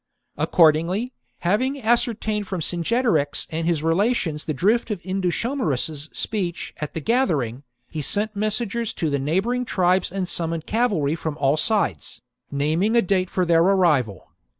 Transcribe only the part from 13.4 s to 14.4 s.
their arrival.